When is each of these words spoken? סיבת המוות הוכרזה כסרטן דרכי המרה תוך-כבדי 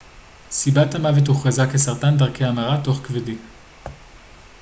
סיבת 0.51 0.95
המוות 0.95 1.27
הוכרזה 1.27 1.61
כסרטן 1.73 2.17
דרכי 2.17 2.45
המרה 2.45 2.81
תוך-כבדי 2.83 3.35